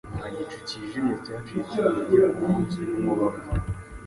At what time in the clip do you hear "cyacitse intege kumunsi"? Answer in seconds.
1.25-2.75